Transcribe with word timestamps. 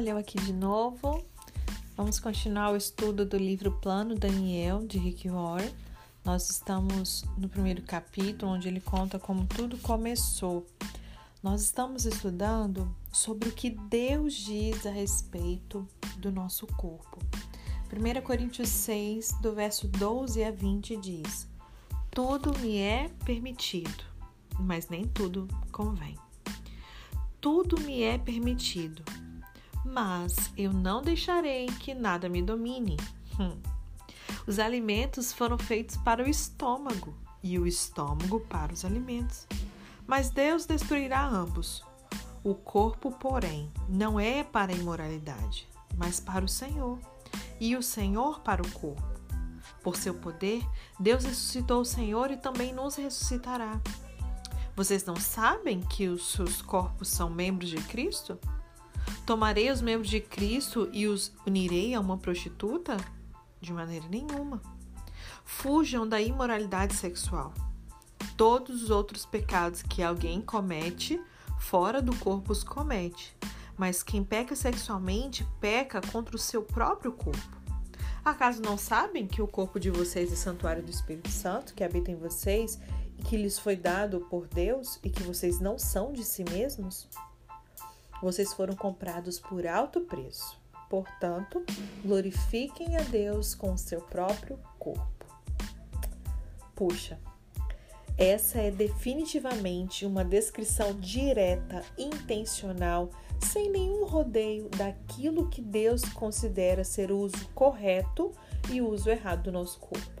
olha 0.00 0.12
eu 0.12 0.16
aqui 0.16 0.40
de 0.40 0.54
novo. 0.54 1.22
Vamos 1.94 2.18
continuar 2.18 2.72
o 2.72 2.76
estudo 2.76 3.26
do 3.26 3.36
livro 3.36 3.70
Plano 3.82 4.14
Daniel, 4.14 4.86
de 4.86 4.96
Rick 4.96 5.28
Warren. 5.28 5.70
Nós 6.24 6.48
estamos 6.48 7.22
no 7.36 7.50
primeiro 7.50 7.82
capítulo, 7.82 8.52
onde 8.52 8.66
ele 8.66 8.80
conta 8.80 9.18
como 9.18 9.44
tudo 9.44 9.76
começou. 9.76 10.66
Nós 11.42 11.60
estamos 11.60 12.06
estudando 12.06 12.90
sobre 13.12 13.50
o 13.50 13.52
que 13.52 13.68
Deus 13.68 14.32
diz 14.32 14.86
a 14.86 14.90
respeito 14.90 15.86
do 16.16 16.32
nosso 16.32 16.66
corpo. 16.66 17.18
1 17.92 18.22
Coríntios 18.22 18.70
6, 18.70 19.34
do 19.42 19.54
verso 19.54 19.86
12 19.86 20.42
a 20.42 20.50
20, 20.50 20.96
diz: 20.96 21.46
Tudo 22.10 22.58
me 22.60 22.78
é 22.78 23.10
permitido, 23.26 24.02
mas 24.58 24.88
nem 24.88 25.06
tudo 25.06 25.46
convém. 25.70 26.16
Tudo 27.38 27.78
me 27.82 28.02
é 28.02 28.16
permitido, 28.16 29.04
mas 29.84 30.52
eu 30.56 30.72
não 30.72 31.02
deixarei 31.02 31.66
que 31.66 31.94
nada 31.94 32.28
me 32.28 32.42
domine. 32.42 32.96
Hum. 33.38 33.56
Os 34.46 34.58
alimentos 34.58 35.32
foram 35.32 35.58
feitos 35.58 35.96
para 35.96 36.24
o 36.24 36.28
estômago 36.28 37.14
e 37.42 37.58
o 37.58 37.66
estômago 37.66 38.40
para 38.40 38.72
os 38.72 38.84
alimentos. 38.84 39.46
Mas 40.06 40.30
Deus 40.30 40.66
destruirá 40.66 41.26
ambos. 41.26 41.84
O 42.42 42.54
corpo, 42.54 43.10
porém, 43.12 43.70
não 43.88 44.18
é 44.18 44.42
para 44.42 44.72
a 44.72 44.76
imoralidade, 44.76 45.68
mas 45.96 46.18
para 46.18 46.44
o 46.44 46.48
Senhor, 46.48 46.98
e 47.60 47.76
o 47.76 47.82
Senhor 47.82 48.40
para 48.40 48.62
o 48.62 48.70
corpo. 48.72 49.20
Por 49.82 49.96
seu 49.96 50.14
poder, 50.14 50.66
Deus 50.98 51.24
ressuscitou 51.24 51.82
o 51.82 51.84
Senhor 51.84 52.30
e 52.30 52.36
também 52.36 52.72
nos 52.72 52.96
ressuscitará. 52.96 53.80
Vocês 54.74 55.04
não 55.04 55.16
sabem 55.16 55.80
que 55.80 56.08
os 56.08 56.32
seus 56.32 56.62
corpos 56.62 57.08
são 57.08 57.28
membros 57.28 57.70
de 57.70 57.76
Cristo? 57.76 58.38
Tomarei 59.26 59.70
os 59.70 59.80
membros 59.80 60.10
de 60.10 60.20
Cristo 60.20 60.88
e 60.92 61.06
os 61.06 61.32
unirei 61.46 61.94
a 61.94 62.00
uma 62.00 62.18
prostituta? 62.18 62.96
De 63.60 63.72
maneira 63.72 64.06
nenhuma. 64.08 64.60
Fujam 65.44 66.08
da 66.08 66.20
imoralidade 66.20 66.94
sexual. 66.94 67.52
Todos 68.36 68.84
os 68.84 68.90
outros 68.90 69.26
pecados 69.26 69.82
que 69.82 70.02
alguém 70.02 70.40
comete 70.40 71.20
fora 71.58 72.00
do 72.00 72.16
corpo 72.16 72.52
os 72.52 72.64
comete, 72.64 73.36
mas 73.76 74.02
quem 74.02 74.24
peca 74.24 74.56
sexualmente 74.56 75.46
peca 75.60 76.00
contra 76.00 76.34
o 76.34 76.38
seu 76.38 76.62
próprio 76.62 77.12
corpo. 77.12 77.60
Acaso 78.24 78.60
não 78.60 78.76
sabem 78.76 79.26
que 79.26 79.40
o 79.40 79.46
corpo 79.46 79.78
de 79.78 79.90
vocês 79.90 80.32
é 80.32 80.36
santuário 80.36 80.82
do 80.82 80.90
Espírito 80.90 81.30
Santo, 81.30 81.74
que 81.74 81.84
habita 81.84 82.10
em 82.10 82.16
vocês 82.16 82.78
e 83.18 83.22
que 83.22 83.36
lhes 83.36 83.58
foi 83.58 83.76
dado 83.76 84.20
por 84.28 84.46
Deus 84.46 84.98
e 85.02 85.10
que 85.10 85.22
vocês 85.22 85.60
não 85.60 85.78
são 85.78 86.12
de 86.12 86.24
si 86.24 86.44
mesmos? 86.44 87.08
Vocês 88.22 88.52
foram 88.52 88.74
comprados 88.74 89.38
por 89.38 89.66
alto 89.66 90.02
preço. 90.02 90.60
Portanto, 90.88 91.64
glorifiquem 92.04 92.96
a 92.96 93.02
Deus 93.02 93.54
com 93.54 93.72
o 93.72 93.78
seu 93.78 94.00
próprio 94.00 94.58
corpo. 94.78 95.24
Puxa, 96.74 97.18
essa 98.18 98.58
é 98.58 98.70
definitivamente 98.70 100.04
uma 100.04 100.22
descrição 100.24 100.92
direta, 100.98 101.82
intencional, 101.96 103.08
sem 103.40 103.70
nenhum 103.70 104.04
rodeio 104.04 104.68
daquilo 104.68 105.48
que 105.48 105.62
Deus 105.62 106.02
considera 106.12 106.84
ser 106.84 107.10
o 107.10 107.18
uso 107.18 107.48
correto 107.54 108.32
e 108.70 108.80
o 108.82 108.90
uso 108.90 109.08
errado 109.08 109.44
do 109.44 109.52
nosso 109.52 109.78
corpo. 109.80 110.20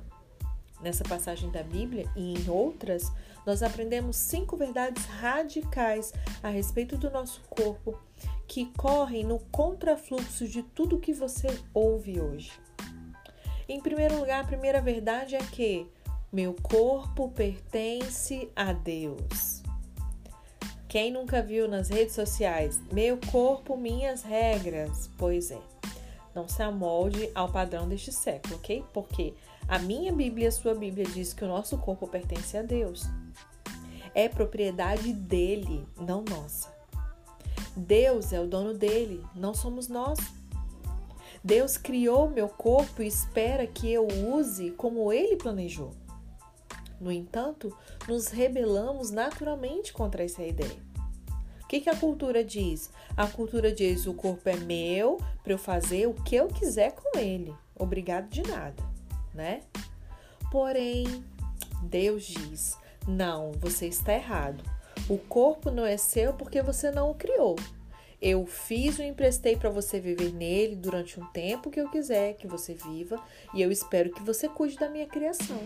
Nessa 0.80 1.04
passagem 1.04 1.50
da 1.50 1.62
Bíblia 1.62 2.10
e 2.16 2.32
em 2.32 2.48
outras, 2.48 3.12
nós 3.50 3.64
aprendemos 3.64 4.14
cinco 4.14 4.56
verdades 4.56 5.04
radicais 5.06 6.12
a 6.40 6.48
respeito 6.48 6.96
do 6.96 7.10
nosso 7.10 7.40
corpo 7.50 7.98
que 8.46 8.66
correm 8.76 9.24
no 9.24 9.40
contrafluxo 9.50 10.46
de 10.46 10.62
tudo 10.62 11.00
que 11.00 11.12
você 11.12 11.48
ouve 11.74 12.20
hoje. 12.20 12.52
Em 13.68 13.80
primeiro 13.80 14.20
lugar, 14.20 14.44
a 14.44 14.46
primeira 14.46 14.80
verdade 14.80 15.34
é 15.34 15.40
que 15.40 15.90
meu 16.32 16.54
corpo 16.62 17.28
pertence 17.32 18.48
a 18.54 18.72
Deus. 18.72 19.64
Quem 20.88 21.10
nunca 21.10 21.42
viu 21.42 21.66
nas 21.66 21.88
redes 21.88 22.14
sociais, 22.14 22.80
meu 22.92 23.18
corpo, 23.32 23.76
minhas 23.76 24.22
regras? 24.22 25.10
Pois 25.18 25.50
é, 25.50 25.60
não 26.32 26.46
se 26.46 26.62
amolde 26.62 27.28
ao 27.34 27.50
padrão 27.50 27.88
deste 27.88 28.12
século, 28.12 28.54
ok? 28.54 28.84
Porque 28.92 29.34
a 29.70 29.78
minha 29.78 30.12
Bíblia 30.12 30.46
e 30.46 30.48
a 30.48 30.52
sua 30.52 30.74
Bíblia 30.74 31.06
diz 31.06 31.32
que 31.32 31.44
o 31.44 31.48
nosso 31.48 31.78
corpo 31.78 32.08
pertence 32.08 32.56
a 32.56 32.62
Deus. 32.62 33.04
É 34.12 34.28
propriedade 34.28 35.12
dele, 35.12 35.86
não 35.96 36.24
nossa. 36.24 36.74
Deus 37.76 38.32
é 38.32 38.40
o 38.40 38.48
dono 38.48 38.74
dele, 38.74 39.24
não 39.32 39.54
somos 39.54 39.86
nós. 39.86 40.18
Deus 41.44 41.76
criou 41.76 42.28
meu 42.28 42.48
corpo 42.48 43.00
e 43.00 43.06
espera 43.06 43.64
que 43.64 43.88
eu 43.88 44.08
use 44.08 44.72
como 44.72 45.12
ele 45.12 45.36
planejou. 45.36 45.92
No 47.00 47.12
entanto, 47.12 47.72
nos 48.08 48.26
rebelamos 48.26 49.12
naturalmente 49.12 49.92
contra 49.92 50.24
essa 50.24 50.42
ideia. 50.42 50.82
O 51.62 51.68
que, 51.68 51.80
que 51.80 51.88
a 51.88 51.94
cultura 51.94 52.42
diz? 52.42 52.90
A 53.16 53.28
cultura 53.28 53.70
diz: 53.70 54.04
o 54.04 54.14
corpo 54.14 54.48
é 54.48 54.56
meu 54.56 55.18
para 55.44 55.52
eu 55.52 55.58
fazer 55.58 56.08
o 56.08 56.14
que 56.14 56.34
eu 56.34 56.48
quiser 56.48 56.90
com 56.90 57.16
ele. 57.16 57.54
Obrigado 57.78 58.28
de 58.28 58.42
nada, 58.42 58.89
né? 59.40 59.62
Porém, 60.52 61.24
Deus 61.82 62.24
diz: 62.24 62.76
não, 63.08 63.52
você 63.52 63.86
está 63.86 64.12
errado. 64.12 64.62
O 65.08 65.16
corpo 65.16 65.70
não 65.70 65.86
é 65.86 65.96
seu 65.96 66.34
porque 66.34 66.62
você 66.62 66.90
não 66.90 67.10
o 67.10 67.14
criou. 67.14 67.56
Eu 68.20 68.44
fiz 68.44 68.98
e 68.98 69.04
emprestei 69.04 69.56
para 69.56 69.70
você 69.70 69.98
viver 69.98 70.30
nele 70.30 70.76
durante 70.76 71.18
um 71.18 71.24
tempo 71.28 71.70
que 71.70 71.80
eu 71.80 71.88
quiser 71.88 72.34
que 72.34 72.46
você 72.46 72.74
viva 72.74 73.18
e 73.54 73.62
eu 73.62 73.72
espero 73.72 74.12
que 74.12 74.22
você 74.22 74.46
cuide 74.46 74.76
da 74.76 74.90
minha 74.90 75.06
criação. 75.06 75.62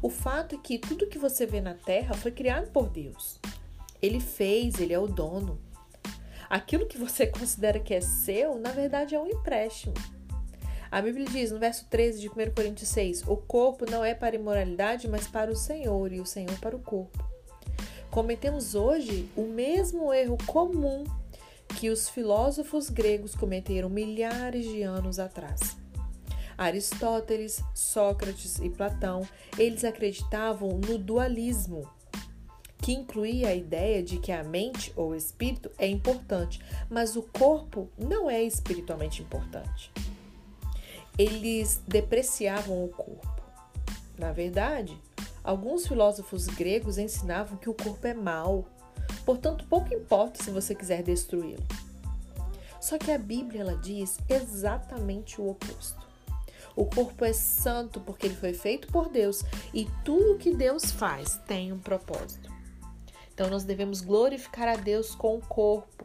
O 0.00 0.08
fato 0.08 0.54
é 0.54 0.58
que 0.58 0.78
tudo 0.78 1.08
que 1.08 1.18
você 1.18 1.44
vê 1.44 1.60
na 1.60 1.74
terra 1.74 2.14
foi 2.14 2.30
criado 2.30 2.70
por 2.70 2.88
Deus. 2.88 3.40
Ele 4.00 4.20
fez, 4.20 4.78
ele 4.78 4.92
é 4.92 4.98
o 4.98 5.08
dono. 5.08 5.60
Aquilo 6.48 6.86
que 6.86 6.98
você 6.98 7.26
considera 7.38 7.80
que 7.80 7.94
é 7.94 8.00
seu, 8.00 8.56
na 8.60 8.70
verdade 8.70 9.16
é 9.16 9.20
um 9.20 9.26
empréstimo. 9.26 9.94
A 10.92 11.00
Bíblia 11.00 11.24
diz 11.24 11.50
no 11.50 11.58
verso 11.58 11.86
13 11.88 12.20
de 12.20 12.28
1 12.28 12.32
Coríntios 12.54 12.90
6: 12.90 13.22
O 13.26 13.34
corpo 13.34 13.90
não 13.90 14.04
é 14.04 14.14
para 14.14 14.36
imoralidade, 14.36 15.08
mas 15.08 15.26
para 15.26 15.50
o 15.50 15.56
Senhor, 15.56 16.12
e 16.12 16.20
o 16.20 16.26
Senhor 16.26 16.54
para 16.60 16.76
o 16.76 16.80
corpo. 16.80 17.26
Cometemos 18.10 18.74
hoje 18.74 19.26
o 19.34 19.44
mesmo 19.44 20.12
erro 20.12 20.36
comum 20.44 21.04
que 21.80 21.88
os 21.88 22.10
filósofos 22.10 22.90
gregos 22.90 23.34
cometeram 23.34 23.88
milhares 23.88 24.66
de 24.66 24.82
anos 24.82 25.18
atrás. 25.18 25.78
Aristóteles, 26.58 27.64
Sócrates 27.74 28.58
e 28.58 28.68
Platão, 28.68 29.26
eles 29.56 29.84
acreditavam 29.84 30.78
no 30.78 30.98
dualismo, 30.98 31.90
que 32.76 32.92
incluía 32.92 33.48
a 33.48 33.54
ideia 33.54 34.02
de 34.02 34.18
que 34.18 34.30
a 34.30 34.44
mente 34.44 34.92
ou 34.94 35.16
espírito 35.16 35.70
é 35.78 35.88
importante, 35.88 36.60
mas 36.90 37.16
o 37.16 37.22
corpo 37.22 37.88
não 37.96 38.28
é 38.28 38.42
espiritualmente 38.42 39.22
importante 39.22 39.90
eles 41.18 41.80
depreciavam 41.86 42.84
o 42.84 42.88
corpo. 42.88 43.42
Na 44.18 44.32
verdade, 44.32 44.98
alguns 45.42 45.86
filósofos 45.86 46.46
gregos 46.46 46.98
ensinavam 46.98 47.58
que 47.58 47.68
o 47.68 47.74
corpo 47.74 48.06
é 48.06 48.14
mau, 48.14 48.66
portanto, 49.24 49.66
pouco 49.68 49.92
importa 49.92 50.42
se 50.42 50.50
você 50.50 50.74
quiser 50.74 51.02
destruí-lo. 51.02 51.64
Só 52.80 52.98
que 52.98 53.12
a 53.12 53.18
Bíblia 53.18 53.60
ela 53.60 53.76
diz 53.76 54.18
exatamente 54.28 55.40
o 55.40 55.48
oposto. 55.48 56.02
O 56.74 56.86
corpo 56.86 57.24
é 57.24 57.32
santo 57.32 58.00
porque 58.00 58.26
ele 58.26 58.34
foi 58.34 58.54
feito 58.54 58.88
por 58.88 59.08
Deus 59.08 59.44
e 59.74 59.86
tudo 60.04 60.38
que 60.38 60.54
Deus 60.54 60.90
faz 60.90 61.38
tem 61.46 61.72
um 61.72 61.78
propósito. 61.78 62.50
Então 63.32 63.48
nós 63.50 63.64
devemos 63.64 64.00
glorificar 64.00 64.68
a 64.68 64.76
Deus 64.76 65.14
com 65.14 65.36
o 65.36 65.40
corpo 65.40 66.02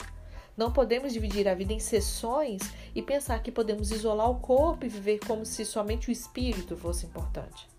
não 0.57 0.71
podemos 0.71 1.13
dividir 1.13 1.47
a 1.47 1.53
vida 1.53 1.71
em 1.71 1.79
sessões 1.79 2.61
e 2.95 3.01
pensar 3.01 3.43
que 3.43 3.51
podemos 3.51 3.91
isolar 3.91 4.29
o 4.29 4.39
corpo 4.39 4.85
e 4.85 4.89
viver 4.89 5.19
como 5.19 5.45
se 5.45 5.63
somente 5.63 6.09
o 6.09 6.11
espírito 6.11 6.75
fosse 6.75 7.05
importante. 7.05 7.69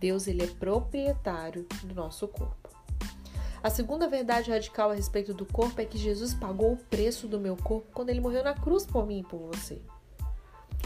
Deus 0.00 0.26
ele 0.26 0.42
é 0.42 0.46
proprietário 0.46 1.66
do 1.82 1.94
nosso 1.94 2.26
corpo. 2.26 2.70
A 3.62 3.70
segunda 3.70 4.08
verdade 4.08 4.50
radical 4.50 4.90
a 4.90 4.94
respeito 4.94 5.32
do 5.32 5.46
corpo 5.46 5.80
é 5.80 5.84
que 5.84 5.96
Jesus 5.98 6.34
pagou 6.34 6.72
o 6.72 6.76
preço 6.76 7.28
do 7.28 7.38
meu 7.38 7.56
corpo 7.56 7.88
quando 7.92 8.10
ele 8.10 8.20
morreu 8.20 8.42
na 8.42 8.54
cruz 8.54 8.84
por 8.84 9.06
mim 9.06 9.20
e 9.20 9.24
por 9.24 9.38
você. 9.38 9.80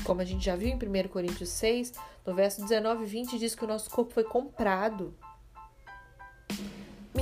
Como 0.05 0.21
a 0.21 0.25
gente 0.25 0.45
já 0.45 0.55
viu 0.55 0.69
em 0.69 0.75
1 0.77 1.09
Coríntios 1.09 1.49
6, 1.51 1.93
no 2.25 2.35
verso 2.35 2.61
19 2.63 3.03
e 3.03 3.07
20, 3.07 3.39
diz 3.39 3.55
que 3.55 3.65
o 3.65 3.69
nosso 3.69 3.91
corpo 3.91 4.13
foi 4.13 4.25
comprado 4.25 5.15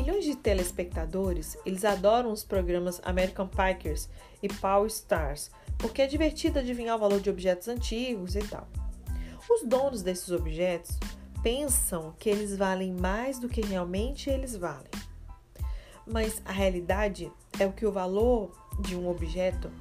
Milhões 0.06 0.24
de 0.24 0.36
telespectadores, 0.36 1.58
eles 1.66 1.84
adoram 1.84 2.30
os 2.30 2.44
programas 2.44 3.00
American 3.04 3.48
Pikers 3.48 4.08
e 4.40 4.46
Power 4.46 4.86
Stars, 4.86 5.50
porque 5.76 6.00
é 6.00 6.06
divertido 6.06 6.60
adivinhar 6.60 6.94
o 6.94 7.00
valor 7.00 7.18
de 7.18 7.28
objetos 7.28 7.66
antigos 7.66 8.36
e 8.36 8.38
tal. 8.38 8.68
Os 9.50 9.64
donos 9.64 10.02
desses 10.02 10.30
objetos 10.30 10.96
pensam 11.42 12.14
que 12.20 12.30
eles 12.30 12.56
valem 12.56 12.92
mais 12.92 13.40
do 13.40 13.48
que 13.48 13.60
realmente 13.60 14.30
eles 14.30 14.54
valem. 14.54 14.92
Mas 16.06 16.40
a 16.44 16.52
realidade 16.52 17.28
é 17.58 17.66
o 17.66 17.72
que 17.72 17.84
o 17.84 17.90
valor 17.90 18.52
de 18.78 18.94
um 18.94 19.08
objeto 19.10 19.72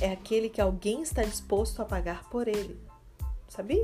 é 0.00 0.10
aquele 0.10 0.48
que 0.48 0.62
alguém 0.62 1.02
está 1.02 1.22
disposto 1.22 1.82
a 1.82 1.84
pagar 1.84 2.24
por 2.30 2.48
ele. 2.48 2.80
Sabia? 3.50 3.82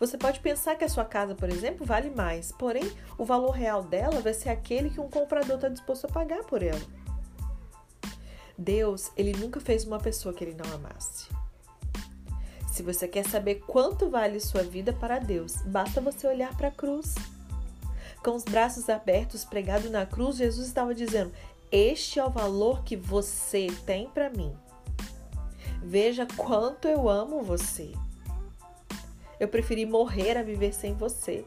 Você 0.00 0.16
pode 0.16 0.40
pensar 0.40 0.76
que 0.76 0.84
a 0.84 0.88
sua 0.88 1.04
casa, 1.04 1.34
por 1.34 1.50
exemplo, 1.50 1.84
vale 1.84 2.08
mais, 2.08 2.50
porém 2.50 2.90
o 3.18 3.24
valor 3.24 3.50
real 3.50 3.82
dela 3.82 4.22
vai 4.22 4.32
ser 4.32 4.48
aquele 4.48 4.88
que 4.88 4.98
um 4.98 5.10
comprador 5.10 5.56
está 5.56 5.68
disposto 5.68 6.06
a 6.06 6.08
pagar 6.08 6.42
por 6.44 6.62
ela. 6.62 6.80
Deus, 8.56 9.12
ele 9.14 9.32
nunca 9.36 9.60
fez 9.60 9.84
uma 9.84 9.98
pessoa 9.98 10.32
que 10.32 10.42
ele 10.42 10.56
não 10.56 10.74
amasse. 10.74 11.28
Se 12.72 12.82
você 12.82 13.06
quer 13.06 13.26
saber 13.28 13.56
quanto 13.66 14.08
vale 14.08 14.40
sua 14.40 14.62
vida 14.62 14.90
para 14.90 15.18
Deus, 15.18 15.56
basta 15.66 16.00
você 16.00 16.26
olhar 16.26 16.56
para 16.56 16.68
a 16.68 16.72
cruz. 16.72 17.14
Com 18.24 18.34
os 18.34 18.44
braços 18.44 18.88
abertos, 18.88 19.44
pregado 19.44 19.90
na 19.90 20.06
cruz, 20.06 20.36
Jesus 20.36 20.66
estava 20.66 20.94
dizendo: 20.94 21.32
Este 21.70 22.18
é 22.18 22.24
o 22.24 22.30
valor 22.30 22.82
que 22.84 22.96
você 22.96 23.66
tem 23.84 24.08
para 24.08 24.30
mim. 24.30 24.54
Veja 25.82 26.26
quanto 26.36 26.88
eu 26.88 27.08
amo 27.08 27.42
você. 27.42 27.92
Eu 29.40 29.48
preferi 29.48 29.86
morrer 29.86 30.36
a 30.36 30.42
viver 30.42 30.74
sem 30.74 30.92
você. 30.92 31.46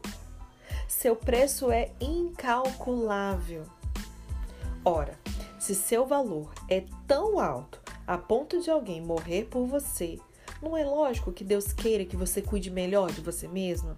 Seu 0.88 1.16
preço 1.16 1.72
é 1.72 1.92
incalculável. 2.01 3.63
Ora, 4.84 5.18
se 5.60 5.75
seu 5.75 6.06
valor 6.06 6.51
é 6.68 6.84
tão 7.07 7.40
alto 7.40 7.80
a 8.07 8.18
ponto 8.18 8.60
de 8.60 8.72
alguém 8.72 9.00
morrer 9.00 9.45
por 9.45 9.68
você, 9.68 10.19
não 10.60 10.75
é 10.75 10.84
lógico 10.84 11.31
que 11.31 11.44
Deus 11.44 11.72
queira 11.72 12.04
que 12.04 12.18
você 12.18 12.42
cuide 12.42 12.72
melhor 12.72 13.12
de 13.12 13.22
você 13.22 13.48
mesma? 13.48 13.95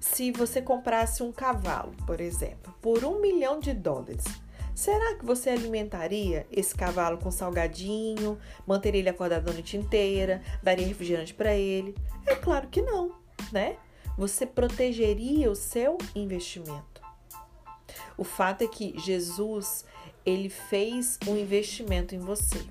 Se 0.00 0.32
você 0.32 0.60
comprasse 0.60 1.22
um 1.22 1.30
cavalo, 1.30 1.92
por 2.06 2.20
exemplo, 2.20 2.74
por 2.82 3.04
um 3.04 3.20
milhão 3.20 3.60
de 3.60 3.72
dólares, 3.72 4.24
Será 4.78 5.16
que 5.16 5.26
você 5.26 5.50
alimentaria 5.50 6.46
esse 6.52 6.72
cavalo 6.72 7.18
com 7.18 7.32
salgadinho, 7.32 8.38
manteria 8.64 9.00
ele 9.00 9.08
acordado 9.08 9.48
a 9.48 9.52
noite 9.52 9.76
inteira, 9.76 10.40
daria 10.62 10.86
refrigerante 10.86 11.34
para 11.34 11.52
ele? 11.52 11.96
É 12.24 12.36
claro 12.36 12.68
que 12.68 12.80
não, 12.80 13.12
né? 13.50 13.76
Você 14.16 14.46
protegeria 14.46 15.50
o 15.50 15.56
seu 15.56 15.98
investimento. 16.14 17.02
O 18.16 18.22
fato 18.22 18.62
é 18.62 18.68
que 18.68 18.96
Jesus, 19.00 19.84
ele 20.24 20.48
fez 20.48 21.18
um 21.26 21.36
investimento 21.36 22.14
em 22.14 22.20
você. 22.20 22.64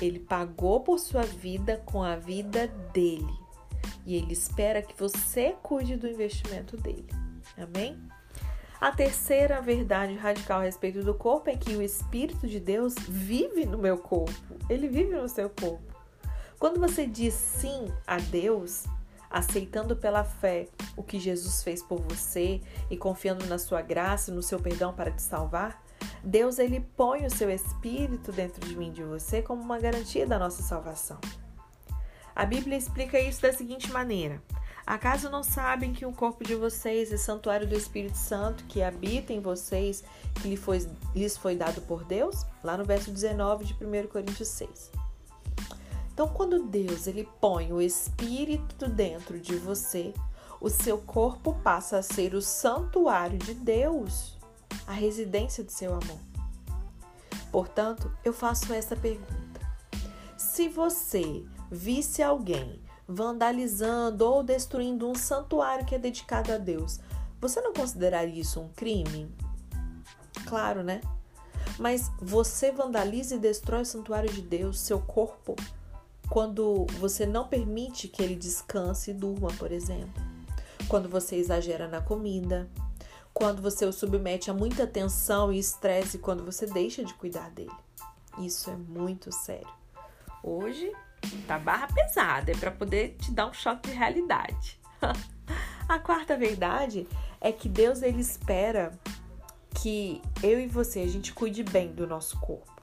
Ele 0.00 0.20
pagou 0.20 0.80
por 0.80 0.98
sua 0.98 1.22
vida 1.22 1.82
com 1.84 2.02
a 2.02 2.16
vida 2.16 2.66
dele. 2.94 3.38
E 4.06 4.16
ele 4.16 4.32
espera 4.32 4.80
que 4.80 4.98
você 4.98 5.54
cuide 5.62 5.96
do 5.96 6.08
investimento 6.08 6.78
dele. 6.78 7.10
Amém? 7.58 8.08
A 8.80 8.92
terceira 8.92 9.60
verdade 9.60 10.14
radical 10.14 10.60
a 10.60 10.62
respeito 10.62 11.02
do 11.02 11.12
corpo 11.12 11.50
é 11.50 11.56
que 11.56 11.74
o 11.74 11.82
Espírito 11.82 12.46
de 12.46 12.60
Deus 12.60 12.94
vive 13.08 13.66
no 13.66 13.76
meu 13.76 13.98
corpo, 13.98 14.54
ele 14.70 14.86
vive 14.86 15.16
no 15.16 15.28
seu 15.28 15.50
corpo. 15.50 15.82
Quando 16.60 16.78
você 16.78 17.04
diz 17.04 17.34
sim 17.34 17.92
a 18.06 18.18
Deus, 18.18 18.84
aceitando 19.28 19.96
pela 19.96 20.22
fé 20.22 20.68
o 20.96 21.02
que 21.02 21.18
Jesus 21.18 21.64
fez 21.64 21.82
por 21.82 22.00
você 22.02 22.60
e 22.88 22.96
confiando 22.96 23.44
na 23.46 23.58
sua 23.58 23.82
graça 23.82 24.30
e 24.30 24.34
no 24.34 24.44
seu 24.44 24.60
perdão 24.60 24.94
para 24.94 25.10
te 25.10 25.22
salvar, 25.22 25.82
Deus 26.22 26.60
ele 26.60 26.78
põe 26.96 27.26
o 27.26 27.30
seu 27.30 27.50
espírito 27.50 28.30
dentro 28.30 28.64
de 28.64 28.76
mim 28.76 28.92
de 28.92 29.02
você 29.02 29.42
como 29.42 29.60
uma 29.60 29.80
garantia 29.80 30.24
da 30.24 30.38
nossa 30.38 30.62
salvação. 30.62 31.18
A 32.34 32.46
Bíblia 32.46 32.78
explica 32.78 33.18
isso 33.18 33.42
da 33.42 33.52
seguinte 33.52 33.90
maneira: 33.90 34.40
Acaso 34.88 35.28
não 35.28 35.42
sabem 35.42 35.92
que 35.92 36.06
o 36.06 36.12
corpo 36.12 36.42
de 36.42 36.54
vocês 36.54 37.12
é 37.12 37.18
santuário 37.18 37.66
do 37.68 37.76
Espírito 37.76 38.16
Santo 38.16 38.64
que 38.64 38.82
habita 38.82 39.34
em 39.34 39.38
vocês, 39.38 40.02
que 40.40 40.48
lhes 40.48 40.58
foi, 40.58 40.88
lhes 41.14 41.36
foi 41.36 41.54
dado 41.54 41.82
por 41.82 42.04
Deus? 42.04 42.46
Lá 42.64 42.74
no 42.74 42.86
verso 42.86 43.10
19 43.10 43.66
de 43.66 43.74
1 43.74 44.06
Coríntios 44.06 44.48
6. 44.48 44.90
Então, 46.10 46.26
quando 46.28 46.64
Deus 46.64 47.06
ele 47.06 47.28
põe 47.38 47.70
o 47.70 47.82
Espírito 47.82 48.88
dentro 48.88 49.38
de 49.38 49.56
você, 49.56 50.14
o 50.58 50.70
seu 50.70 50.96
corpo 50.96 51.52
passa 51.62 51.98
a 51.98 52.02
ser 52.02 52.32
o 52.32 52.40
santuário 52.40 53.36
de 53.36 53.52
Deus, 53.52 54.38
a 54.86 54.92
residência 54.92 55.62
do 55.62 55.70
seu 55.70 55.92
amor. 55.92 56.18
Portanto, 57.52 58.10
eu 58.24 58.32
faço 58.32 58.72
essa 58.72 58.96
pergunta: 58.96 59.60
se 60.38 60.66
você 60.66 61.44
visse 61.70 62.22
alguém 62.22 62.87
vandalizando 63.08 64.26
ou 64.26 64.42
destruindo 64.42 65.08
um 65.08 65.14
santuário 65.14 65.86
que 65.86 65.94
é 65.94 65.98
dedicado 65.98 66.52
a 66.52 66.58
Deus, 66.58 67.00
você 67.40 67.58
não 67.62 67.72
consideraria 67.72 68.42
isso 68.42 68.60
um 68.60 68.68
crime? 68.68 69.34
Claro, 70.46 70.82
né? 70.82 71.00
Mas 71.78 72.10
você 72.20 72.70
vandaliza 72.70 73.36
e 73.36 73.38
destrói 73.38 73.82
o 73.82 73.86
santuário 73.86 74.30
de 74.30 74.42
Deus, 74.42 74.78
seu 74.78 75.00
corpo, 75.00 75.56
quando 76.28 76.86
você 76.98 77.24
não 77.24 77.48
permite 77.48 78.08
que 78.08 78.22
ele 78.22 78.36
descanse 78.36 79.12
e 79.12 79.14
durma, 79.14 79.48
por 79.58 79.72
exemplo. 79.72 80.22
Quando 80.86 81.08
você 81.08 81.36
exagera 81.36 81.88
na 81.88 82.02
comida, 82.02 82.68
quando 83.32 83.62
você 83.62 83.86
o 83.86 83.92
submete 83.92 84.50
a 84.50 84.54
muita 84.54 84.86
tensão 84.86 85.52
e 85.52 85.58
estresse, 85.58 86.18
quando 86.18 86.44
você 86.44 86.66
deixa 86.66 87.04
de 87.04 87.14
cuidar 87.14 87.50
dele. 87.50 87.70
Isso 88.38 88.68
é 88.68 88.76
muito 88.76 89.32
sério. 89.32 89.68
Hoje 90.42 90.92
Tá 91.46 91.58
barra 91.58 91.86
pesada, 91.88 92.52
é 92.52 92.54
para 92.54 92.70
poder 92.70 93.16
te 93.20 93.32
dar 93.32 93.46
um 93.46 93.52
choque 93.52 93.90
de 93.90 93.96
realidade. 93.96 94.78
a 95.88 95.98
quarta 95.98 96.36
verdade 96.36 97.06
é 97.40 97.50
que 97.52 97.68
Deus 97.68 98.02
ele 98.02 98.20
espera 98.20 98.92
que 99.74 100.20
eu 100.42 100.60
e 100.60 100.66
você 100.66 101.00
a 101.00 101.06
gente 101.06 101.32
cuide 101.32 101.62
bem 101.62 101.92
do 101.92 102.06
nosso 102.06 102.38
corpo. 102.40 102.78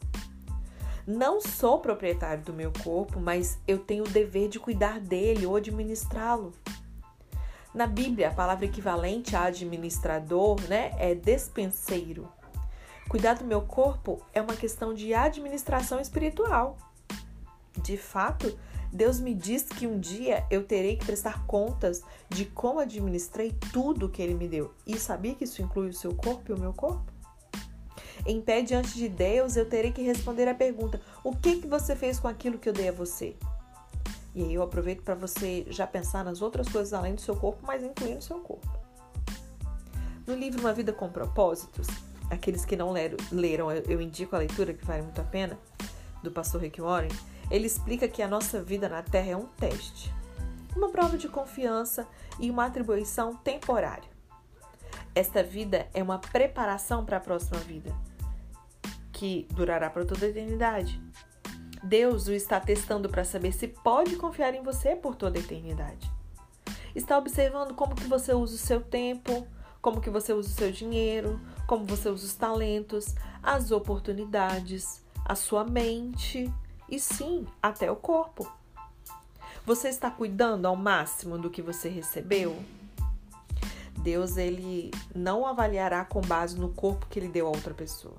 Não 1.05 1.39
sou 1.39 1.79
proprietário 1.79 2.43
do 2.43 2.53
meu 2.53 2.71
corpo, 2.83 3.19
mas 3.19 3.59
eu 3.67 3.77
tenho 3.77 4.03
o 4.03 4.09
dever 4.09 4.49
de 4.49 4.59
cuidar 4.59 4.99
dele 4.99 5.45
ou 5.45 5.55
administrá-lo. 5.55 6.51
Na 7.75 7.85
Bíblia, 7.85 8.29
a 8.29 8.33
palavra 8.33 8.65
equivalente 8.65 9.35
a 9.35 9.43
administrador, 9.43 10.59
né, 10.61 10.93
é 10.97 11.13
despenseiro. 11.13 12.27
Cuidar 13.07 13.35
do 13.35 13.45
meu 13.45 13.61
corpo 13.61 14.25
é 14.33 14.41
uma 14.41 14.55
questão 14.55 14.93
de 14.93 15.13
administração 15.13 15.99
espiritual. 15.99 16.77
De 17.77 17.97
fato, 17.97 18.57
Deus 18.91 19.19
me 19.19 19.33
diz 19.33 19.63
que 19.63 19.85
um 19.85 19.99
dia 19.99 20.45
eu 20.49 20.63
terei 20.63 20.95
que 20.95 21.05
prestar 21.05 21.45
contas 21.45 22.01
de 22.29 22.45
como 22.45 22.79
administrei 22.79 23.53
tudo 23.73 24.09
que 24.09 24.21
Ele 24.21 24.33
me 24.33 24.47
deu. 24.47 24.73
E 24.85 24.97
sabia 24.97 25.35
que 25.35 25.43
isso 25.43 25.61
inclui 25.61 25.89
o 25.89 25.93
seu 25.93 26.15
corpo 26.15 26.51
e 26.51 26.53
o 26.53 26.59
meu 26.59 26.73
corpo? 26.73 27.11
Em 28.25 28.41
pé 28.41 28.61
diante 28.61 28.95
de 28.95 29.07
Deus, 29.07 29.55
eu 29.55 29.67
terei 29.67 29.91
que 29.91 30.01
responder 30.01 30.47
a 30.47 30.55
pergunta: 30.55 31.01
o 31.23 31.35
que, 31.35 31.61
que 31.61 31.67
você 31.67 31.95
fez 31.95 32.19
com 32.19 32.27
aquilo 32.27 32.57
que 32.57 32.69
eu 32.69 32.73
dei 32.73 32.89
a 32.89 32.91
você? 32.91 33.35
E 34.33 34.43
aí 34.43 34.53
eu 34.53 34.63
aproveito 34.63 35.01
para 35.01 35.15
você 35.15 35.65
já 35.69 35.85
pensar 35.85 36.23
nas 36.23 36.41
outras 36.41 36.67
coisas 36.67 36.93
além 36.93 37.15
do 37.15 37.21
seu 37.21 37.35
corpo, 37.35 37.59
mas 37.65 37.83
incluindo 37.83 38.19
o 38.19 38.21
seu 38.21 38.39
corpo. 38.39 38.67
No 40.25 40.33
livro 40.33 40.59
Uma 40.59 40.73
Vida 40.73 40.91
com 40.91 41.09
Propósitos, 41.09 41.87
aqueles 42.29 42.65
que 42.65 42.75
não 42.75 42.91
leram 42.91 43.71
eu 43.71 44.01
indico 44.01 44.35
a 44.35 44.39
leitura 44.39 44.73
que 44.73 44.85
vale 44.85 45.03
muito 45.03 45.21
a 45.21 45.23
pena, 45.23 45.57
do 46.23 46.31
pastor 46.31 46.61
Rick 46.61 46.81
Warren, 46.81 47.11
ele 47.49 47.67
explica 47.67 48.07
que 48.07 48.21
a 48.21 48.27
nossa 48.27 48.61
vida 48.61 48.89
na 48.89 49.01
Terra 49.01 49.31
é 49.31 49.37
um 49.37 49.45
teste, 49.45 50.13
uma 50.75 50.89
prova 50.89 51.17
de 51.17 51.27
confiança 51.27 52.07
e 52.39 52.49
uma 52.49 52.65
atribuição 52.65 53.35
temporária. 53.35 54.09
Esta 55.13 55.41
vida 55.41 55.87
é 55.93 56.03
uma 56.03 56.19
preparação 56.19 57.05
para 57.05 57.17
a 57.17 57.21
próxima 57.21 57.59
vida, 57.59 57.95
que 59.11 59.47
durará 59.51 59.89
para 59.89 60.05
toda 60.05 60.25
a 60.25 60.29
eternidade. 60.29 61.01
Deus 61.83 62.27
o 62.27 62.33
está 62.33 62.59
testando 62.59 63.07
para 63.07 63.23
saber 63.23 63.53
se 63.53 63.67
pode 63.67 64.15
confiar 64.15 64.53
em 64.53 64.63
você 64.63 64.95
por 64.95 65.15
toda 65.15 65.37
a 65.37 65.41
eternidade. 65.41 66.11
Está 66.93 67.17
observando 67.17 67.73
como 67.75 67.95
que 67.95 68.07
você 68.07 68.33
usa 68.33 68.55
o 68.55 68.57
seu 68.57 68.81
tempo, 68.81 69.47
como 69.81 70.01
que 70.01 70.09
você 70.09 70.33
usa 70.33 70.49
o 70.49 70.53
seu 70.53 70.71
dinheiro, 70.71 71.39
como 71.67 71.85
você 71.85 72.09
usa 72.09 72.25
os 72.25 72.33
talentos, 72.33 73.13
as 73.43 73.71
oportunidades, 73.71 75.03
a 75.23 75.35
sua 75.35 75.63
mente 75.63 76.51
e 76.89 76.99
sim, 76.99 77.47
até 77.61 77.91
o 77.91 77.95
corpo. 77.95 78.51
Você 79.65 79.89
está 79.89 80.11
cuidando 80.11 80.67
ao 80.67 80.75
máximo 80.75 81.37
do 81.37 81.49
que 81.49 81.61
você 81.61 81.89
recebeu? 81.89 82.55
Deus 83.97 84.37
ele 84.37 84.91
não 85.15 85.47
avaliará 85.47 86.05
com 86.05 86.21
base 86.21 86.59
no 86.59 86.69
corpo 86.69 87.07
que 87.07 87.17
ele 87.17 87.27
deu 87.27 87.47
a 87.47 87.49
outra 87.49 87.73
pessoa, 87.73 88.15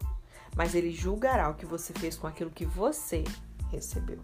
mas 0.56 0.74
ele 0.74 0.90
julgará 0.90 1.48
o 1.48 1.54
que 1.54 1.64
você 1.64 1.92
fez 1.92 2.16
com 2.16 2.26
aquilo 2.26 2.50
que 2.50 2.64
você 2.64 3.22
recebeu. 3.70 4.18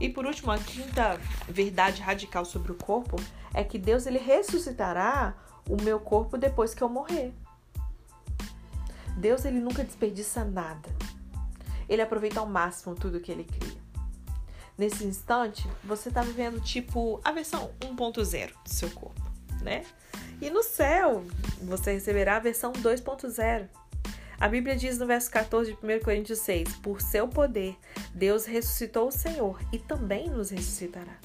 E 0.00 0.08
por 0.08 0.24
último, 0.24 0.50
a 0.50 0.58
quinta 0.58 1.20
verdade 1.48 2.00
radical 2.00 2.44
sobre 2.44 2.72
o 2.72 2.76
corpo 2.76 3.16
é 3.52 3.62
que 3.62 3.78
Deus 3.78 4.06
ele 4.06 4.18
ressuscitará 4.18 5.34
o 5.68 5.80
meu 5.82 6.00
corpo 6.00 6.38
depois 6.38 6.74
que 6.74 6.82
eu 6.82 6.88
morrer. 6.88 7.34
Deus 9.18 9.44
ele 9.44 9.58
nunca 9.58 9.84
desperdiça 9.84 10.44
nada 10.44 10.88
ele 11.88 12.02
aproveita 12.02 12.40
ao 12.40 12.46
máximo 12.46 12.94
tudo 12.94 13.20
que 13.20 13.32
ele 13.32 13.44
cria. 13.44 13.86
Nesse 14.76 15.04
instante, 15.04 15.66
você 15.82 16.10
está 16.10 16.20
vivendo 16.20 16.60
tipo 16.60 17.20
a 17.24 17.32
versão 17.32 17.70
1.0 17.80 18.52
do 18.62 18.68
seu 18.68 18.90
corpo, 18.90 19.22
né? 19.62 19.82
E 20.40 20.50
no 20.50 20.62
céu, 20.62 21.24
você 21.62 21.92
receberá 21.92 22.36
a 22.36 22.40
versão 22.40 22.72
2.0. 22.72 23.68
A 24.38 24.48
Bíblia 24.48 24.76
diz 24.76 24.98
no 24.98 25.06
verso 25.06 25.30
14 25.30 25.72
de 25.72 25.78
1 25.78 26.00
Coríntios 26.00 26.40
6: 26.40 26.76
Por 26.76 27.00
seu 27.00 27.26
poder, 27.26 27.74
Deus 28.14 28.44
ressuscitou 28.44 29.08
o 29.08 29.12
Senhor 29.12 29.58
e 29.72 29.78
também 29.78 30.28
nos 30.28 30.50
ressuscitará. 30.50 31.16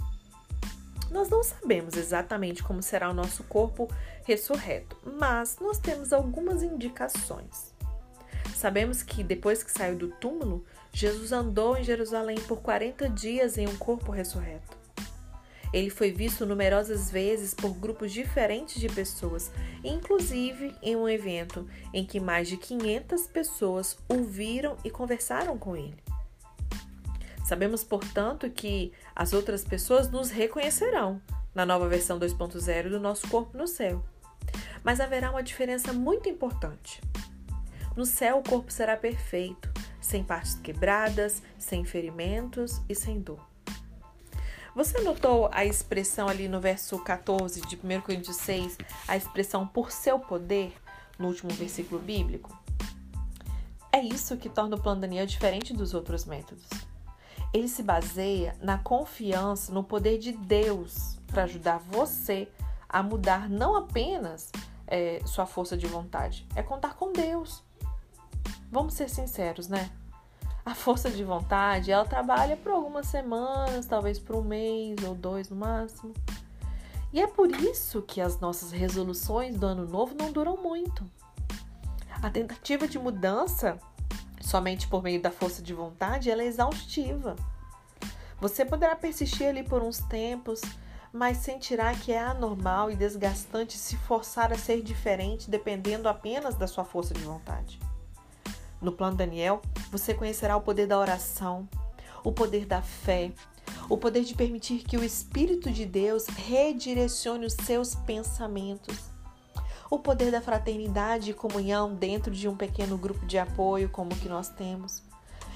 Nós 1.11 1.29
não 1.29 1.43
sabemos 1.43 1.97
exatamente 1.97 2.63
como 2.63 2.81
será 2.81 3.09
o 3.09 3.13
nosso 3.13 3.43
corpo 3.43 3.89
ressurreto, 4.23 4.95
mas 5.03 5.57
nós 5.59 5.77
temos 5.77 6.13
algumas 6.13 6.63
indicações. 6.63 7.70
Sabemos 8.55 9.01
que 9.01 9.23
depois 9.23 9.63
que 9.63 9.71
saiu 9.71 9.97
do 9.97 10.09
túmulo, 10.09 10.65
Jesus 10.93 11.31
andou 11.31 11.77
em 11.77 11.83
Jerusalém 11.83 12.39
por 12.41 12.61
40 12.61 13.09
dias 13.09 13.57
em 13.57 13.67
um 13.67 13.75
corpo 13.77 14.11
ressurreto. 14.11 14.81
Ele 15.73 15.89
foi 15.89 16.11
visto 16.11 16.45
numerosas 16.45 17.09
vezes 17.09 17.53
por 17.53 17.73
grupos 17.73 18.11
diferentes 18.11 18.79
de 18.79 18.89
pessoas, 18.89 19.49
inclusive 19.83 20.75
em 20.81 20.95
um 20.95 21.07
evento 21.07 21.67
em 21.93 22.05
que 22.05 22.19
mais 22.19 22.49
de 22.49 22.57
500 22.57 23.27
pessoas 23.27 23.97
o 24.09 24.23
viram 24.23 24.75
e 24.83 24.89
conversaram 24.89 25.57
com 25.57 25.75
ele. 25.75 25.97
Sabemos, 27.45 27.83
portanto, 27.83 28.49
que 28.49 28.91
as 29.15 29.33
outras 29.33 29.63
pessoas 29.63 30.09
nos 30.09 30.29
reconhecerão 30.29 31.21
na 31.53 31.65
nova 31.65 31.87
versão 31.87 32.19
2.0 32.19 32.89
do 32.89 32.99
nosso 32.99 33.27
corpo 33.27 33.57
no 33.57 33.67
céu. 33.67 34.03
Mas 34.83 34.99
haverá 34.99 35.31
uma 35.31 35.43
diferença 35.43 35.93
muito 35.93 36.27
importante. 36.27 37.01
No 38.01 38.05
céu, 38.07 38.39
o 38.39 38.43
corpo 38.43 38.71
será 38.71 38.97
perfeito, 38.97 39.71
sem 40.01 40.23
partes 40.23 40.55
quebradas, 40.55 41.43
sem 41.59 41.85
ferimentos 41.85 42.81
e 42.89 42.95
sem 42.95 43.21
dor. 43.21 43.47
Você 44.75 45.01
notou 45.01 45.47
a 45.53 45.65
expressão 45.65 46.27
ali 46.27 46.47
no 46.47 46.59
verso 46.59 46.97
14 46.97 47.61
de 47.61 47.75
1 47.75 48.01
Coríntios 48.01 48.37
6, 48.37 48.79
a 49.07 49.15
expressão 49.15 49.67
por 49.67 49.91
seu 49.91 50.17
poder, 50.17 50.73
no 51.19 51.27
último 51.27 51.51
versículo 51.51 52.01
bíblico? 52.01 52.49
É 53.91 54.01
isso 54.01 54.35
que 54.35 54.49
torna 54.49 54.77
o 54.77 54.81
plano 54.81 55.01
Daniel 55.01 55.27
diferente 55.27 55.71
dos 55.71 55.93
outros 55.93 56.25
métodos. 56.25 56.67
Ele 57.53 57.67
se 57.67 57.83
baseia 57.83 58.55
na 58.59 58.79
confiança 58.79 59.71
no 59.71 59.83
poder 59.83 60.17
de 60.17 60.31
Deus 60.31 61.19
para 61.27 61.43
ajudar 61.43 61.77
você 61.77 62.47
a 62.89 63.03
mudar 63.03 63.47
não 63.47 63.75
apenas 63.75 64.51
é, 64.87 65.21
sua 65.23 65.45
força 65.45 65.77
de 65.77 65.85
vontade, 65.85 66.47
é 66.55 66.63
contar 66.63 66.95
com 66.95 67.13
Deus. 67.13 67.63
Vamos 68.71 68.93
ser 68.93 69.09
sinceros, 69.09 69.67
né? 69.67 69.91
A 70.63 70.73
força 70.73 71.09
de 71.09 71.25
vontade, 71.25 71.91
ela 71.91 72.05
trabalha 72.05 72.55
por 72.55 72.71
algumas 72.71 73.07
semanas, 73.07 73.85
talvez 73.85 74.17
por 74.17 74.37
um 74.37 74.41
mês 74.41 75.03
ou 75.03 75.13
dois 75.13 75.49
no 75.49 75.57
máximo. 75.57 76.13
E 77.11 77.19
é 77.19 77.27
por 77.27 77.51
isso 77.51 78.01
que 78.01 78.21
as 78.21 78.39
nossas 78.39 78.71
resoluções 78.71 79.57
do 79.57 79.65
ano 79.65 79.85
novo 79.85 80.15
não 80.17 80.31
duram 80.31 80.55
muito. 80.55 81.03
A 82.21 82.29
tentativa 82.29 82.87
de 82.87 82.97
mudança, 82.97 83.77
somente 84.39 84.87
por 84.87 85.03
meio 85.03 85.21
da 85.21 85.31
força 85.31 85.61
de 85.61 85.73
vontade, 85.73 86.31
ela 86.31 86.41
é 86.41 86.45
exaustiva. 86.45 87.35
Você 88.39 88.63
poderá 88.63 88.95
persistir 88.95 89.47
ali 89.49 89.63
por 89.63 89.83
uns 89.83 89.97
tempos, 89.97 90.61
mas 91.11 91.37
sentirá 91.37 91.93
que 91.93 92.13
é 92.13 92.19
anormal 92.19 92.89
e 92.89 92.95
desgastante 92.95 93.77
se 93.77 93.97
forçar 93.97 94.53
a 94.53 94.57
ser 94.57 94.81
diferente 94.81 95.49
dependendo 95.49 96.07
apenas 96.07 96.55
da 96.55 96.67
sua 96.67 96.85
força 96.85 97.13
de 97.13 97.23
vontade. 97.23 97.77
No 98.81 98.91
plano 98.91 99.15
Daniel, 99.15 99.61
você 99.91 100.11
conhecerá 100.11 100.57
o 100.57 100.61
poder 100.61 100.87
da 100.87 100.97
oração, 100.97 101.69
o 102.23 102.31
poder 102.31 102.65
da 102.65 102.81
fé, 102.81 103.31
o 103.87 103.95
poder 103.95 104.23
de 104.23 104.33
permitir 104.33 104.79
que 104.79 104.97
o 104.97 105.03
Espírito 105.03 105.69
de 105.69 105.85
Deus 105.85 106.25
redirecione 106.25 107.45
os 107.45 107.53
seus 107.53 107.93
pensamentos, 107.93 108.97
o 109.87 109.99
poder 109.99 110.31
da 110.31 110.41
fraternidade 110.41 111.29
e 111.29 111.33
comunhão 111.33 111.93
dentro 111.93 112.31
de 112.31 112.47
um 112.47 112.57
pequeno 112.57 112.97
grupo 112.97 113.23
de 113.27 113.37
apoio 113.37 113.87
como 113.87 114.13
o 114.13 114.17
que 114.17 114.27
nós 114.27 114.49
temos. 114.49 115.03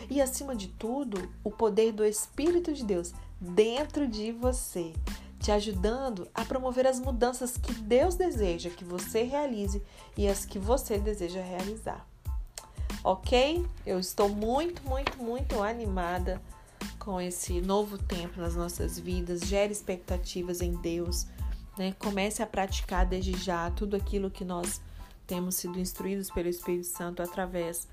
E 0.08 0.22
acima 0.22 0.56
de 0.56 0.68
tudo, 0.68 1.32
o 1.44 1.50
poder 1.50 1.94
do 1.94 2.06
Espírito 2.06 2.74
de 2.74 2.86
Deus 2.86 3.12
dentro 3.42 4.08
de 4.08 4.32
você, 4.32 4.94
te 5.40 5.52
ajudando 5.52 6.28
a 6.32 6.46
promover 6.46 6.86
as 6.86 7.00
mudanças 7.00 7.58
que 7.58 7.74
Deus 7.74 8.14
deseja 8.14 8.70
que 8.70 8.84
você 8.84 9.24
realize 9.24 9.82
e 10.16 10.28
as 10.28 10.46
que 10.46 10.60
você 10.60 11.00
deseja 11.00 11.42
realizar 11.42 12.06
ok? 13.06 13.64
Eu 13.86 14.00
estou 14.00 14.28
muito, 14.28 14.82
muito, 14.84 15.16
muito 15.22 15.62
animada 15.62 16.42
com 16.98 17.22
esse 17.22 17.62
novo 17.62 18.00
tempo 18.00 18.42
nas 18.42 18.56
nossas 18.56 18.98
vidas. 18.98 19.42
Gere 19.42 19.72
expectativas 19.72 20.60
em 20.60 20.72
Deus, 20.78 21.28
né? 21.78 21.94
Comece 22.00 22.42
a 22.42 22.48
praticar 22.48 23.06
desde 23.06 23.38
já 23.38 23.70
tudo 23.70 23.96
aquilo 23.96 24.32
que 24.32 24.44
nós 24.44 24.82
temos 25.28 25.54
sido 25.54 25.80
instruídos 25.80 26.32
pelo 26.32 26.50
Espírito 26.50 26.88
Santo 26.88 27.22
através 27.22 27.88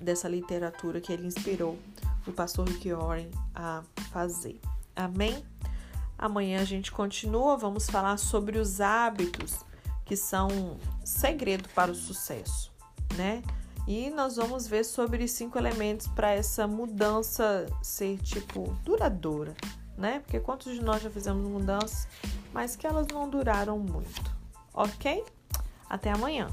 dessa 0.00 0.26
literatura 0.26 1.02
que 1.02 1.12
ele 1.12 1.26
inspirou 1.26 1.78
o 2.26 2.32
pastor 2.32 2.66
Rick 2.66 2.90
Warren 2.90 3.30
a 3.54 3.82
fazer. 4.10 4.58
Amém? 4.94 5.44
Amanhã 6.18 6.62
a 6.62 6.64
gente 6.64 6.90
continua, 6.90 7.58
vamos 7.58 7.90
falar 7.90 8.16
sobre 8.16 8.58
os 8.58 8.80
hábitos 8.80 9.58
que 10.06 10.16
são 10.16 10.78
segredo 11.04 11.68
para 11.74 11.92
o 11.92 11.94
sucesso, 11.94 12.72
né? 13.16 13.42
E 13.86 14.10
nós 14.10 14.36
vamos 14.36 14.66
ver 14.66 14.84
sobre 14.84 15.28
cinco 15.28 15.56
elementos 15.56 16.08
para 16.08 16.32
essa 16.32 16.66
mudança 16.66 17.66
ser 17.80 18.18
tipo 18.18 18.76
duradoura, 18.84 19.54
né? 19.96 20.20
Porque 20.20 20.40
quantos 20.40 20.74
de 20.74 20.82
nós 20.82 21.00
já 21.02 21.08
fizemos 21.08 21.48
mudanças, 21.48 22.08
mas 22.52 22.74
que 22.74 22.86
elas 22.86 23.06
não 23.06 23.30
duraram 23.30 23.78
muito, 23.78 24.34
ok? 24.74 25.24
Até 25.88 26.10
amanhã. 26.10 26.48